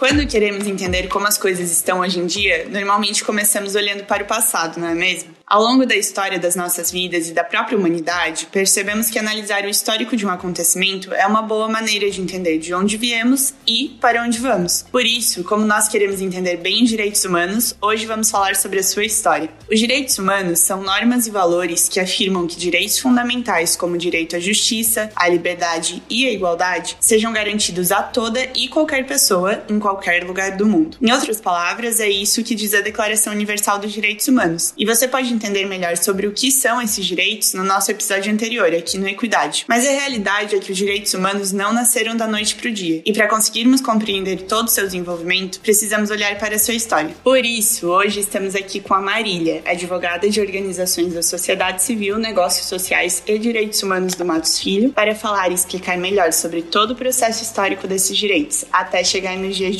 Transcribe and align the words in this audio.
Quando 0.00 0.26
queremos 0.26 0.66
entender 0.66 1.08
como 1.08 1.26
as 1.26 1.36
coisas 1.36 1.70
estão 1.70 2.00
hoje 2.00 2.18
em 2.18 2.24
dia, 2.24 2.66
normalmente 2.70 3.22
começamos 3.22 3.74
olhando 3.74 4.04
para 4.04 4.22
o 4.22 4.26
passado, 4.26 4.80
não 4.80 4.88
é 4.88 4.94
mesmo? 4.94 5.28
Ao 5.46 5.60
longo 5.60 5.84
da 5.84 5.94
história 5.94 6.38
das 6.38 6.56
nossas 6.56 6.90
vidas 6.90 7.28
e 7.28 7.32
da 7.32 7.44
própria 7.44 7.76
humanidade, 7.76 8.46
percebemos 8.50 9.10
que 9.10 9.18
analisar 9.18 9.64
o 9.64 9.68
histórico 9.68 10.16
de 10.16 10.24
um 10.24 10.30
acontecimento 10.30 11.12
é 11.12 11.26
uma 11.26 11.42
boa 11.42 11.68
maneira 11.68 12.08
de 12.10 12.18
entender 12.18 12.56
de 12.58 12.72
onde 12.72 12.96
viemos 12.96 13.52
e 13.66 13.98
para 14.00 14.22
onde 14.22 14.38
vamos. 14.38 14.86
Por 14.90 15.04
isso, 15.04 15.44
como 15.44 15.66
nós 15.66 15.86
queremos 15.86 16.22
entender 16.22 16.56
bem 16.56 16.84
os 16.84 16.88
direitos 16.88 17.22
humanos, 17.24 17.76
hoje 17.82 18.06
vamos 18.06 18.30
falar 18.30 18.56
sobre 18.56 18.78
a 18.78 18.82
sua 18.82 19.04
história. 19.04 19.50
Os 19.70 19.78
direitos 19.78 20.16
humanos 20.18 20.60
são 20.60 20.82
normas 20.82 21.26
e 21.26 21.30
valores 21.30 21.90
que 21.90 22.00
afirmam 22.00 22.46
que 22.46 22.56
direitos 22.56 22.98
fundamentais 22.98 23.76
como 23.76 23.96
o 23.96 23.98
direito 23.98 24.34
à 24.34 24.40
justiça, 24.40 25.10
à 25.14 25.28
liberdade 25.28 26.02
e 26.08 26.26
à 26.26 26.32
igualdade 26.32 26.96
sejam 27.00 27.34
garantidos 27.34 27.92
a 27.92 28.02
toda 28.02 28.40
e 28.54 28.68
qualquer 28.68 29.04
pessoa 29.04 29.62
em 29.68 29.78
qualquer 29.78 29.89
lugar 30.24 30.56
do 30.56 30.66
mundo. 30.66 30.96
Em 31.00 31.12
outras 31.12 31.40
palavras, 31.40 32.00
é 32.00 32.08
isso 32.08 32.42
que 32.42 32.54
diz 32.54 32.74
a 32.74 32.80
Declaração 32.80 33.32
Universal 33.32 33.78
dos 33.78 33.92
Direitos 33.92 34.28
Humanos. 34.28 34.74
E 34.76 34.84
você 34.84 35.08
pode 35.08 35.32
entender 35.32 35.66
melhor 35.66 35.96
sobre 35.96 36.26
o 36.26 36.32
que 36.32 36.50
são 36.50 36.80
esses 36.80 37.04
direitos 37.04 37.54
no 37.54 37.64
nosso 37.64 37.90
episódio 37.90 38.32
anterior, 38.32 38.72
aqui 38.74 38.98
no 38.98 39.08
Equidade. 39.08 39.64
Mas 39.68 39.86
a 39.86 39.90
realidade 39.90 40.56
é 40.56 40.58
que 40.58 40.72
os 40.72 40.78
direitos 40.78 41.14
humanos 41.14 41.52
não 41.52 41.72
nasceram 41.72 42.16
da 42.16 42.26
noite 42.26 42.54
para 42.54 42.68
o 42.68 42.72
dia. 42.72 43.02
E 43.04 43.12
para 43.12 43.28
conseguirmos 43.28 43.80
compreender 43.80 44.42
todo 44.42 44.68
o 44.68 44.70
seu 44.70 44.84
desenvolvimento, 44.84 45.60
precisamos 45.60 46.10
olhar 46.10 46.38
para 46.38 46.56
a 46.56 46.58
sua 46.58 46.74
história. 46.74 47.14
Por 47.22 47.44
isso, 47.44 47.88
hoje 47.88 48.20
estamos 48.20 48.54
aqui 48.54 48.80
com 48.80 48.94
a 48.94 49.00
Marília, 49.00 49.62
advogada 49.66 50.28
de 50.28 50.40
organizações 50.40 51.14
da 51.14 51.22
sociedade 51.22 51.82
civil, 51.82 52.18
negócios 52.18 52.66
sociais 52.66 53.22
e 53.26 53.38
direitos 53.38 53.82
humanos 53.82 54.14
do 54.14 54.24
Matos 54.24 54.58
Filho, 54.58 54.90
para 54.90 55.14
falar 55.14 55.50
e 55.50 55.54
explicar 55.54 55.96
melhor 55.96 56.32
sobre 56.32 56.62
todo 56.62 56.92
o 56.92 56.96
processo 56.96 57.42
histórico 57.42 57.86
desses 57.86 58.16
direitos, 58.16 58.64
até 58.72 59.02
chegar 59.02 59.36
nos 59.36 59.56
dias 59.56 59.76
de 59.76 59.79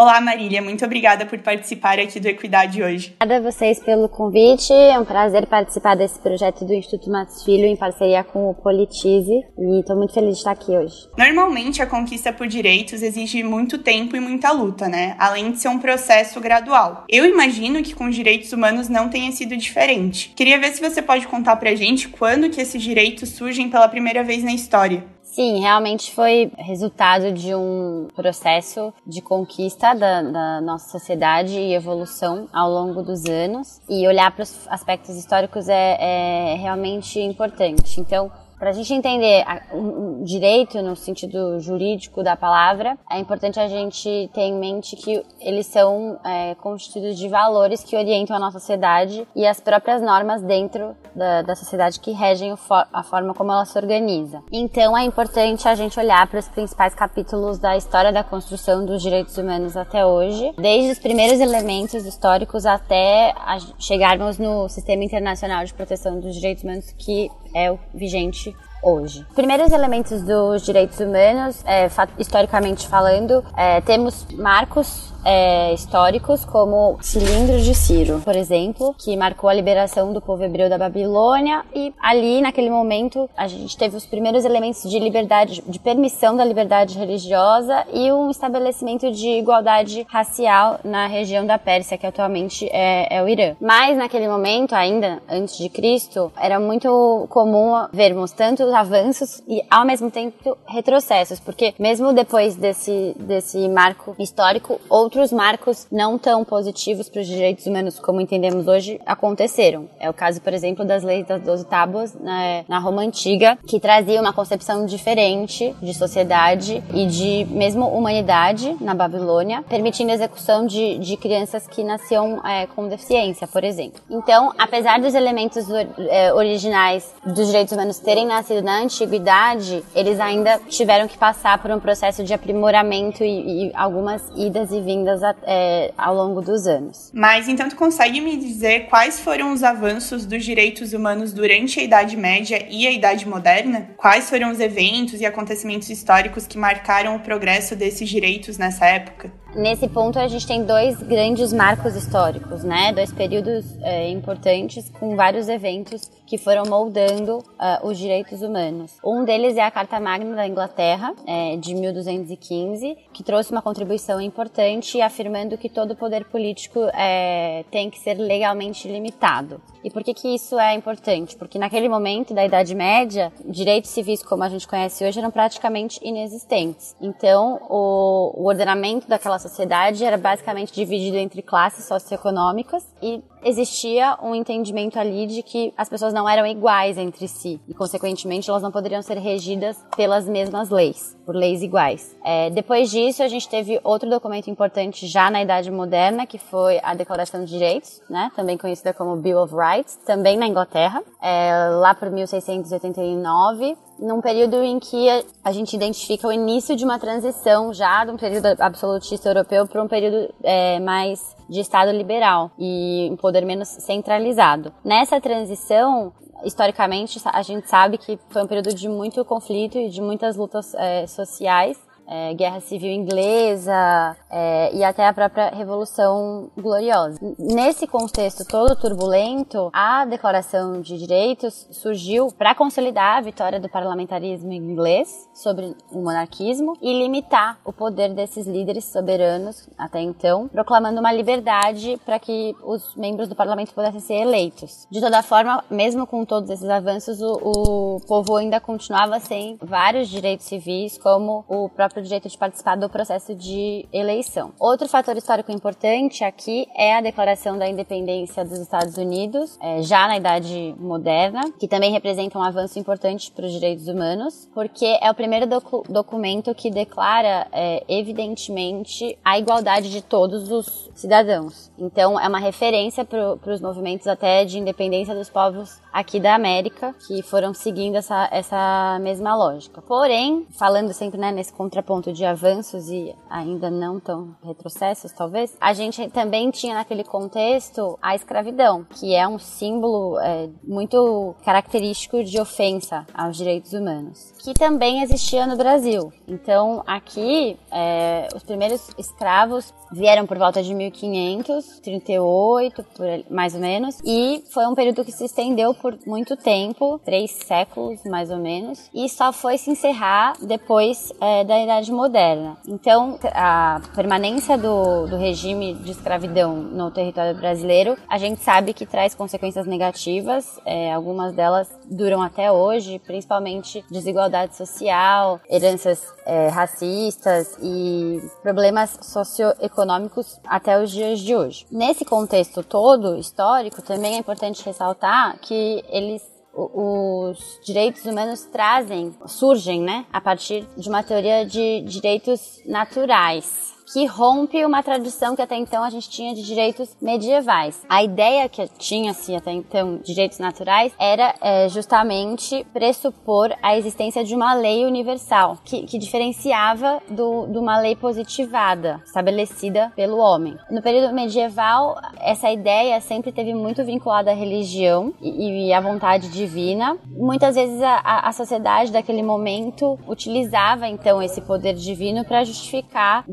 Olá, 0.00 0.18
Marília, 0.18 0.62
muito 0.62 0.82
obrigada 0.82 1.26
por 1.26 1.38
participar 1.40 1.98
aqui 1.98 2.18
do 2.18 2.26
Equidade 2.26 2.82
hoje. 2.82 3.14
Obrigada 3.20 3.46
a 3.46 3.52
vocês 3.52 3.78
pelo 3.80 4.08
convite, 4.08 4.72
é 4.72 4.98
um 4.98 5.04
prazer 5.04 5.46
participar 5.46 5.94
desse 5.94 6.18
projeto 6.18 6.64
do 6.64 6.72
Instituto 6.72 7.10
Matos 7.10 7.44
Filho 7.44 7.66
em 7.66 7.76
parceria 7.76 8.24
com 8.24 8.48
o 8.48 8.54
Politize 8.54 9.30
e 9.30 9.80
estou 9.80 9.94
muito 9.98 10.14
feliz 10.14 10.30
de 10.30 10.38
estar 10.38 10.52
aqui 10.52 10.70
hoje. 10.70 11.06
Normalmente, 11.18 11.82
a 11.82 11.86
conquista 11.86 12.32
por 12.32 12.46
direitos 12.46 13.02
exige 13.02 13.42
muito 13.42 13.76
tempo 13.76 14.16
e 14.16 14.20
muita 14.20 14.50
luta, 14.52 14.88
né? 14.88 15.14
Além 15.18 15.52
de 15.52 15.58
ser 15.58 15.68
um 15.68 15.78
processo 15.78 16.40
gradual. 16.40 17.04
Eu 17.06 17.26
imagino 17.26 17.82
que 17.82 17.94
com 17.94 18.06
os 18.06 18.16
direitos 18.16 18.54
humanos 18.54 18.88
não 18.88 19.10
tenha 19.10 19.30
sido 19.32 19.54
diferente. 19.54 20.32
Queria 20.34 20.58
ver 20.58 20.72
se 20.72 20.80
você 20.80 21.02
pode 21.02 21.28
contar 21.28 21.56
pra 21.56 21.74
gente 21.74 22.08
quando 22.08 22.48
que 22.48 22.62
esses 22.62 22.80
direitos 22.80 23.28
surgem 23.28 23.68
pela 23.68 23.86
primeira 23.86 24.24
vez 24.24 24.42
na 24.42 24.54
história. 24.54 25.04
Sim, 25.32 25.60
realmente 25.60 26.12
foi 26.12 26.50
resultado 26.58 27.30
de 27.30 27.54
um 27.54 28.08
processo 28.16 28.92
de 29.06 29.22
conquista 29.22 29.94
da, 29.94 30.22
da, 30.22 30.60
nossa 30.60 30.90
sociedade 30.90 31.56
e 31.56 31.72
evolução 31.72 32.48
ao 32.52 32.68
longo 32.68 33.00
dos 33.00 33.24
anos. 33.26 33.80
E 33.88 34.08
olhar 34.08 34.32
para 34.32 34.42
os 34.42 34.66
aspectos 34.66 35.16
históricos 35.16 35.68
é, 35.68 36.54
é 36.54 36.54
realmente 36.56 37.20
importante. 37.20 38.00
Então, 38.00 38.30
para 38.60 38.70
a 38.70 38.72
gente 38.74 38.92
entender 38.92 39.42
o 39.72 40.22
direito 40.22 40.82
no 40.82 40.94
sentido 40.94 41.58
jurídico 41.60 42.22
da 42.22 42.36
palavra, 42.36 42.98
é 43.10 43.18
importante 43.18 43.58
a 43.58 43.66
gente 43.66 44.30
ter 44.34 44.42
em 44.42 44.52
mente 44.52 44.96
que 44.96 45.24
eles 45.40 45.66
são 45.66 46.20
é, 46.22 46.54
constituídos 46.56 47.18
de 47.18 47.26
valores 47.26 47.82
que 47.82 47.96
orientam 47.96 48.36
a 48.36 48.38
nossa 48.38 48.60
sociedade 48.60 49.26
e 49.34 49.46
as 49.46 49.58
próprias 49.58 50.02
normas 50.02 50.42
dentro 50.42 50.94
da, 51.16 51.40
da 51.40 51.56
sociedade 51.56 51.98
que 52.00 52.12
regem 52.12 52.54
for, 52.54 52.86
a 52.92 53.02
forma 53.02 53.32
como 53.32 53.50
ela 53.50 53.64
se 53.64 53.78
organiza. 53.78 54.42
Então 54.52 54.96
é 54.96 55.04
importante 55.04 55.66
a 55.66 55.74
gente 55.74 55.98
olhar 55.98 56.26
para 56.26 56.38
os 56.38 56.48
principais 56.48 56.94
capítulos 56.94 57.58
da 57.58 57.78
história 57.78 58.12
da 58.12 58.22
construção 58.22 58.84
dos 58.84 59.00
direitos 59.00 59.38
humanos 59.38 59.74
até 59.74 60.04
hoje, 60.04 60.52
desde 60.58 60.92
os 60.92 60.98
primeiros 60.98 61.40
elementos 61.40 62.04
históricos 62.04 62.66
até 62.66 63.34
chegarmos 63.78 64.36
no 64.36 64.68
Sistema 64.68 65.02
Internacional 65.02 65.64
de 65.64 65.72
Proteção 65.72 66.20
dos 66.20 66.34
Direitos 66.34 66.62
Humanos 66.62 66.94
que 66.98 67.30
é 67.54 67.70
o 67.70 67.78
vigente 67.94 68.54
hoje. 68.82 69.26
Primeiros 69.34 69.72
elementos 69.72 70.22
dos 70.22 70.62
direitos 70.62 70.98
humanos, 71.00 71.62
é, 71.64 71.88
historicamente 72.18 72.88
falando, 72.88 73.44
é, 73.56 73.80
temos 73.80 74.26
marcos 74.32 75.10
é, 75.24 75.72
históricos 75.72 76.44
como 76.44 76.98
Cilindro 77.02 77.60
de 77.60 77.74
Ciro, 77.74 78.20
por 78.24 78.36
exemplo, 78.36 78.94
que 78.98 79.16
marcou 79.16 79.50
a 79.50 79.54
liberação 79.54 80.12
do 80.12 80.20
povo 80.20 80.42
hebreu 80.42 80.68
da 80.68 80.78
Babilônia 80.78 81.64
e 81.74 81.92
ali 82.00 82.40
naquele 82.40 82.70
momento 82.70 83.28
a 83.36 83.46
gente 83.46 83.76
teve 83.76 83.96
os 83.96 84.06
primeiros 84.06 84.44
elementos 84.44 84.88
de 84.88 84.98
liberdade, 84.98 85.62
de 85.66 85.78
permissão 85.78 86.36
da 86.36 86.44
liberdade 86.44 86.98
religiosa 86.98 87.84
e 87.92 88.10
um 88.12 88.30
estabelecimento 88.30 89.10
de 89.10 89.28
igualdade 89.28 90.06
racial 90.08 90.80
na 90.84 91.06
região 91.06 91.44
da 91.44 91.58
Pérsia, 91.58 91.98
que 91.98 92.06
atualmente 92.06 92.68
é, 92.72 93.16
é 93.16 93.22
o 93.22 93.28
Irã. 93.28 93.54
Mas 93.60 93.96
naquele 93.96 94.28
momento, 94.28 94.74
ainda 94.74 95.22
antes 95.28 95.58
de 95.58 95.68
Cristo, 95.68 96.32
era 96.40 96.58
muito 96.58 97.26
comum 97.28 97.86
vermos 97.92 98.32
tanto 98.32 98.64
avanços 98.74 99.42
e 99.48 99.62
ao 99.70 99.84
mesmo 99.84 100.10
tempo 100.10 100.56
retrocessos, 100.66 101.40
porque 101.40 101.74
mesmo 101.78 102.12
depois 102.12 102.56
desse, 102.56 103.14
desse 103.18 103.68
marco 103.68 104.14
histórico, 104.18 104.80
outros 104.88 105.32
marcos 105.32 105.86
não 105.90 106.18
tão 106.18 106.44
positivos 106.44 107.08
para 107.08 107.20
os 107.20 107.26
direitos 107.26 107.66
humanos 107.66 107.98
como 107.98 108.20
entendemos 108.20 108.66
hoje 108.66 109.00
aconteceram. 109.06 109.88
É 109.98 110.08
o 110.08 110.14
caso, 110.14 110.40
por 110.40 110.52
exemplo, 110.52 110.84
das 110.84 111.02
leis 111.02 111.26
das 111.26 111.42
Doze 111.42 111.66
Tábuas 111.66 112.14
na, 112.14 112.64
na 112.68 112.78
Roma 112.78 113.02
Antiga, 113.02 113.58
que 113.66 113.80
trazia 113.80 114.20
uma 114.20 114.32
concepção 114.32 114.86
diferente 114.86 115.74
de 115.80 115.94
sociedade 115.94 116.82
e 116.92 117.06
de 117.06 117.46
mesmo 117.50 117.86
humanidade 117.86 118.76
na 118.80 118.94
Babilônia, 118.94 119.62
permitindo 119.68 120.10
a 120.10 120.14
execução 120.14 120.66
de, 120.66 120.98
de 120.98 121.16
crianças 121.16 121.66
que 121.66 121.82
nasciam 121.82 122.44
é, 122.46 122.66
com 122.66 122.88
deficiência, 122.88 123.46
por 123.46 123.64
exemplo. 123.64 124.00
Então, 124.10 124.52
apesar 124.58 125.00
dos 125.00 125.14
elementos 125.14 125.66
é, 125.98 126.32
originais 126.32 127.12
dos 127.24 127.46
direitos 127.46 127.72
humanos 127.72 127.98
terem 127.98 128.26
nascido 128.26 128.59
na 128.62 128.80
antiguidade, 128.80 129.84
eles 129.94 130.18
ainda 130.20 130.60
tiveram 130.68 131.06
que 131.08 131.16
passar 131.16 131.58
por 131.58 131.70
um 131.70 131.80
processo 131.80 132.24
de 132.24 132.32
aprimoramento 132.32 133.22
e, 133.24 133.68
e 133.68 133.72
algumas 133.74 134.22
idas 134.36 134.70
e 134.72 134.80
vindas 134.80 135.22
a, 135.22 135.34
é, 135.42 135.92
ao 135.96 136.14
longo 136.14 136.40
dos 136.40 136.66
anos. 136.66 137.10
Mas 137.12 137.48
então 137.48 137.68
tu 137.68 137.76
consegue 137.76 138.20
me 138.20 138.36
dizer 138.36 138.86
quais 138.88 139.20
foram 139.20 139.52
os 139.52 139.62
avanços 139.62 140.26
dos 140.26 140.44
direitos 140.44 140.92
humanos 140.92 141.32
durante 141.32 141.80
a 141.80 141.82
Idade 141.82 142.16
Média 142.16 142.66
e 142.68 142.86
a 142.86 142.92
Idade 142.92 143.28
Moderna? 143.28 143.90
Quais 143.96 144.28
foram 144.28 144.50
os 144.50 144.60
eventos 144.60 145.20
e 145.20 145.26
acontecimentos 145.26 145.90
históricos 145.90 146.46
que 146.46 146.58
marcaram 146.58 147.16
o 147.16 147.20
progresso 147.20 147.76
desses 147.76 148.08
direitos 148.08 148.58
nessa 148.58 148.86
época? 148.86 149.32
Nesse 149.54 149.88
ponto, 149.88 150.16
a 150.16 150.28
gente 150.28 150.46
tem 150.46 150.64
dois 150.64 151.02
grandes 151.02 151.52
marcos 151.52 151.96
históricos, 151.96 152.62
né? 152.62 152.92
Dois 152.92 153.12
períodos 153.12 153.66
é, 153.82 154.08
importantes 154.08 154.88
com 154.90 155.16
vários 155.16 155.48
eventos 155.48 156.08
que 156.24 156.38
foram 156.38 156.62
moldando 156.66 157.38
uh, 157.38 157.88
os 157.88 157.98
direitos 157.98 158.40
humanos. 158.40 158.96
Um 159.04 159.24
deles 159.24 159.56
é 159.56 159.62
a 159.62 159.70
Carta 159.70 159.98
Magna 159.98 160.36
da 160.36 160.46
Inglaterra, 160.46 161.12
é, 161.26 161.56
de 161.56 161.74
1215, 161.74 162.96
que 163.12 163.24
trouxe 163.24 163.50
uma 163.50 163.60
contribuição 163.60 164.20
importante 164.20 165.00
afirmando 165.00 165.58
que 165.58 165.68
todo 165.68 165.96
poder 165.96 166.26
político 166.26 166.78
é, 166.94 167.64
tem 167.72 167.90
que 167.90 167.98
ser 167.98 168.14
legalmente 168.14 168.86
limitado. 168.86 169.60
E 169.82 169.90
por 169.90 170.04
que, 170.04 170.14
que 170.14 170.32
isso 170.32 170.56
é 170.60 170.72
importante? 170.74 171.34
Porque 171.34 171.58
naquele 171.58 171.88
momento 171.88 172.32
da 172.32 172.44
Idade 172.44 172.76
Média, 172.76 173.32
direitos 173.44 173.90
civis 173.90 174.22
como 174.22 174.44
a 174.44 174.48
gente 174.48 174.68
conhece 174.68 175.04
hoje 175.04 175.18
eram 175.18 175.32
praticamente 175.32 175.98
inexistentes. 176.00 176.94
Então, 177.00 177.60
o, 177.68 178.42
o 178.42 178.46
ordenamento 178.46 179.08
daquela 179.08 179.39
sociedade 179.40 180.04
era 180.04 180.16
basicamente 180.16 180.72
dividido 180.72 181.16
entre 181.16 181.42
classes 181.42 181.84
socioeconômicas 181.86 182.86
e 183.02 183.22
existia 183.42 184.18
um 184.22 184.34
entendimento 184.34 184.98
ali 184.98 185.26
de 185.26 185.42
que 185.42 185.72
as 185.76 185.88
pessoas 185.88 186.12
não 186.12 186.28
eram 186.28 186.46
iguais 186.46 186.98
entre 186.98 187.26
si 187.26 187.60
e, 187.66 187.74
consequentemente, 187.74 188.50
elas 188.50 188.62
não 188.62 188.70
poderiam 188.70 189.02
ser 189.02 189.18
regidas 189.18 189.76
pelas 189.96 190.26
mesmas 190.26 190.70
leis, 190.70 191.16
por 191.24 191.34
leis 191.34 191.62
iguais. 191.62 192.16
É, 192.24 192.50
depois 192.50 192.90
disso, 192.90 193.22
a 193.22 193.28
gente 193.28 193.48
teve 193.48 193.80
outro 193.82 194.08
documento 194.08 194.50
importante 194.50 195.06
já 195.06 195.30
na 195.30 195.42
Idade 195.42 195.70
Moderna, 195.70 196.26
que 196.26 196.38
foi 196.38 196.78
a 196.82 196.94
Declaração 196.94 197.44
de 197.44 197.50
Direitos, 197.50 198.02
né, 198.08 198.30
também 198.36 198.58
conhecida 198.58 198.92
como 198.92 199.16
Bill 199.16 199.38
of 199.38 199.54
Rights, 199.54 199.96
também 200.04 200.36
na 200.36 200.46
Inglaterra, 200.46 201.02
é, 201.20 201.68
lá 201.70 201.94
por 201.94 202.10
1689 202.10 203.76
num 204.00 204.20
período 204.20 204.62
em 204.62 204.78
que 204.78 205.08
a 205.44 205.52
gente 205.52 205.76
identifica 205.76 206.26
o 206.26 206.32
início 206.32 206.74
de 206.74 206.84
uma 206.84 206.98
transição 206.98 207.72
já 207.72 208.04
de 208.04 208.10
um 208.10 208.16
período 208.16 208.46
absolutista 208.58 209.28
europeu 209.28 209.66
para 209.66 209.82
um 209.82 209.88
período 209.88 210.32
é, 210.42 210.80
mais 210.80 211.36
de 211.48 211.60
Estado 211.60 211.90
liberal 211.92 212.50
e 212.58 213.08
um 213.12 213.16
poder 213.16 213.44
menos 213.44 213.68
centralizado. 213.68 214.72
Nessa 214.82 215.20
transição, 215.20 216.12
historicamente, 216.44 217.20
a 217.26 217.42
gente 217.42 217.68
sabe 217.68 217.98
que 217.98 218.18
foi 218.30 218.42
um 218.42 218.46
período 218.46 218.72
de 218.72 218.88
muito 218.88 219.22
conflito 219.24 219.76
e 219.76 219.90
de 219.90 220.00
muitas 220.00 220.36
lutas 220.36 220.74
é, 220.74 221.06
sociais 221.06 221.78
é, 222.10 222.34
Guerra 222.34 222.60
Civil 222.60 222.90
Inglesa 222.90 224.16
é, 224.28 224.74
e 224.74 224.82
até 224.82 225.06
a 225.06 225.14
própria 225.14 225.50
Revolução 225.50 226.50
Gloriosa. 226.58 227.18
Nesse 227.38 227.86
contexto 227.86 228.44
todo 228.44 228.74
turbulento, 228.74 229.70
a 229.72 230.04
Declaração 230.04 230.80
de 230.80 230.98
Direitos 230.98 231.68
surgiu 231.70 232.28
para 232.36 232.54
consolidar 232.54 233.18
a 233.18 233.20
vitória 233.20 233.60
do 233.60 233.68
parlamentarismo 233.68 234.52
inglês 234.52 235.28
sobre 235.32 235.76
o 235.92 236.02
monarquismo 236.02 236.76
e 236.82 236.92
limitar 236.92 237.58
o 237.64 237.72
poder 237.72 238.12
desses 238.12 238.46
líderes 238.46 238.86
soberanos 238.86 239.68
até 239.78 240.00
então, 240.00 240.48
proclamando 240.48 240.98
uma 240.98 241.12
liberdade 241.12 242.00
para 242.04 242.18
que 242.18 242.56
os 242.64 242.96
membros 242.96 243.28
do 243.28 243.36
parlamento 243.36 243.72
pudessem 243.72 244.00
ser 244.00 244.14
eleitos. 244.14 244.86
De 244.90 245.00
toda 245.00 245.22
forma, 245.22 245.62
mesmo 245.70 246.06
com 246.06 246.24
todos 246.24 246.50
esses 246.50 246.68
avanços, 246.68 247.20
o, 247.20 247.96
o 247.96 248.00
povo 248.06 248.36
ainda 248.36 248.58
continuava 248.58 249.20
sem 249.20 249.56
vários 249.62 250.08
direitos 250.08 250.46
civis, 250.46 250.98
como 250.98 251.44
o 251.46 251.68
próprio 251.68 251.99
o 252.00 252.04
direito 252.04 252.28
de 252.28 252.36
participar 252.36 252.76
do 252.76 252.88
processo 252.88 253.34
de 253.34 253.86
eleição. 253.92 254.52
Outro 254.58 254.88
fator 254.88 255.16
histórico 255.16 255.52
importante 255.52 256.24
aqui 256.24 256.66
é 256.74 256.96
a 256.96 257.00
Declaração 257.00 257.58
da 257.58 257.68
Independência 257.68 258.44
dos 258.44 258.58
Estados 258.58 258.96
Unidos, 258.96 259.58
é, 259.60 259.82
já 259.82 260.06
na 260.06 260.16
Idade 260.16 260.74
Moderna, 260.78 261.40
que 261.58 261.68
também 261.68 261.92
representa 261.92 262.38
um 262.38 262.42
avanço 262.42 262.78
importante 262.78 263.30
para 263.30 263.46
os 263.46 263.52
direitos 263.52 263.88
humanos, 263.88 264.48
porque 264.54 264.98
é 265.00 265.10
o 265.10 265.14
primeiro 265.14 265.46
docu 265.46 265.84
documento 265.88 266.54
que 266.54 266.70
declara, 266.70 267.46
é, 267.52 267.84
evidentemente, 267.88 269.18
a 269.24 269.38
igualdade 269.38 269.90
de 269.90 270.02
todos 270.02 270.50
os 270.50 270.90
cidadãos. 270.94 271.70
Então, 271.78 272.18
é 272.18 272.28
uma 272.28 272.38
referência 272.38 273.04
para 273.04 273.52
os 273.52 273.60
movimentos 273.60 274.06
até 274.06 274.44
de 274.44 274.58
independência 274.58 275.14
dos 275.14 275.28
povos 275.28 275.80
aqui 275.92 276.20
da 276.20 276.34
América, 276.34 276.94
que 277.06 277.22
foram 277.22 277.52
seguindo 277.52 277.96
essa, 277.96 278.28
essa 278.30 278.98
mesma 279.00 279.34
lógica. 279.34 279.82
Porém, 279.82 280.46
falando 280.58 280.92
sempre 280.92 281.18
né, 281.18 281.32
nesse 281.32 281.52
contraponto 281.80 282.12
de 282.12 282.24
avanços 282.24 282.88
e 282.88 283.14
ainda 283.28 283.70
não 283.70 283.98
tão 283.98 284.36
retrocessos, 284.44 285.12
talvez, 285.12 285.56
a 285.60 285.72
gente 285.72 286.08
também 286.10 286.50
tinha 286.50 286.74
naquele 286.74 287.02
contexto 287.02 287.98
a 288.02 288.14
escravidão, 288.14 288.84
que 288.84 289.14
é 289.14 289.26
um 289.26 289.38
símbolo 289.38 290.18
é, 290.20 290.48
muito 290.62 291.34
característico 291.44 292.22
de 292.22 292.38
ofensa 292.38 293.06
aos 293.14 293.36
direitos 293.36 293.72
humanos, 293.72 294.32
que 294.42 294.52
também 294.52 295.02
existia 295.02 295.46
no 295.46 295.56
Brasil. 295.56 296.12
Então, 296.28 296.82
aqui, 296.86 297.58
é, 297.72 298.28
os 298.34 298.42
primeiros 298.42 298.90
escravos 298.98 299.72
vieram 299.92 300.26
por 300.26 300.38
volta 300.38 300.62
de 300.62 300.74
1500, 300.74 301.80
38, 301.80 302.84
por, 302.94 303.06
mais 303.30 303.54
ou 303.54 303.60
menos, 303.60 303.98
e 304.04 304.44
foi 304.52 304.66
um 304.66 304.74
período 304.74 305.04
que 305.04 305.12
se 305.12 305.24
estendeu 305.24 305.74
por 305.74 305.98
muito 306.06 306.36
tempo, 306.36 307.00
três 307.04 307.30
séculos 307.30 308.00
mais 308.04 308.30
ou 308.30 308.38
menos, 308.38 308.90
e 308.94 309.08
só 309.08 309.32
foi 309.32 309.56
se 309.58 309.70
encerrar 309.70 310.34
depois 310.42 311.12
é, 311.20 311.44
da 311.44 311.58
Moderna. 311.92 312.56
Então, 312.66 313.18
a 313.32 313.80
permanência 313.94 314.58
do, 314.58 315.06
do 315.06 315.16
regime 315.16 315.74
de 315.74 315.92
escravidão 315.92 316.56
no 316.56 316.90
território 316.90 317.36
brasileiro, 317.36 317.96
a 318.08 318.18
gente 318.18 318.42
sabe 318.42 318.74
que 318.74 318.84
traz 318.84 319.14
consequências 319.14 319.66
negativas, 319.66 320.58
é, 320.66 320.92
algumas 320.92 321.32
delas 321.32 321.68
duram 321.88 322.20
até 322.22 322.50
hoje, 322.50 322.98
principalmente 322.98 323.84
desigualdade 323.90 324.56
social, 324.56 325.40
heranças 325.48 326.02
é, 326.26 326.48
racistas 326.48 327.56
e 327.62 328.20
problemas 328.42 328.98
socioeconômicos 329.02 330.40
até 330.46 330.82
os 330.82 330.90
dias 330.90 331.20
de 331.20 331.34
hoje. 331.34 331.66
Nesse 331.70 332.04
contexto 332.04 332.62
todo 332.62 333.16
histórico, 333.16 333.82
também 333.82 334.14
é 334.14 334.18
importante 334.18 334.64
ressaltar 334.64 335.38
que 335.40 335.84
eles 335.88 336.39
os 336.72 337.60
direitos 337.64 338.04
humanos 338.04 338.44
trazem, 338.44 339.14
surgem, 339.26 339.80
né, 339.80 340.04
a 340.12 340.20
partir 340.20 340.66
de 340.76 340.88
uma 340.88 341.02
teoria 341.02 341.46
de 341.46 341.80
direitos 341.82 342.60
naturais 342.66 343.79
que 343.92 344.06
rompe 344.06 344.64
uma 344.64 344.82
tradição 344.82 345.34
que 345.34 345.42
até 345.42 345.56
então 345.56 345.82
a 345.82 345.90
gente 345.90 346.08
tinha 346.08 346.34
de 346.34 346.42
direitos 346.42 346.96
medievais. 347.00 347.84
A 347.88 348.02
ideia 348.02 348.48
que 348.48 348.66
tinha-se 348.78 349.34
até 349.34 349.52
então 349.52 349.96
de 349.98 350.14
direitos 350.14 350.38
naturais 350.38 350.92
era 350.98 351.34
é, 351.40 351.68
justamente 351.68 352.64
pressupor 352.72 353.52
a 353.62 353.76
existência 353.76 354.22
de 354.22 354.34
uma 354.34 354.54
lei 354.54 354.84
universal 354.84 355.58
que, 355.64 355.82
que 355.86 355.98
diferenciava 355.98 357.00
do, 357.08 357.46
de 357.46 357.58
uma 357.58 357.80
lei 357.80 357.96
positivada 357.96 359.00
estabelecida 359.04 359.92
pelo 359.96 360.18
homem. 360.18 360.56
No 360.70 360.82
período 360.82 361.12
medieval, 361.12 361.96
essa 362.20 362.50
ideia 362.50 363.00
sempre 363.00 363.32
teve 363.32 363.54
muito 363.54 363.84
vinculada 363.84 364.30
à 364.30 364.34
religião 364.34 365.12
e, 365.20 365.72
à 365.72 365.80
vontade 365.80 366.28
divina. 366.28 366.96
Muitas 367.08 367.56
vezes 367.56 367.82
a, 367.82 368.28
a 368.28 368.32
sociedade 368.32 368.92
daquele 368.92 369.22
momento 369.22 369.98
utilizava 370.06 370.86
então 370.86 371.20
esse 371.22 371.40
poder 371.40 371.74
divino 371.74 372.24
para 372.24 372.44
justificar 372.44 373.24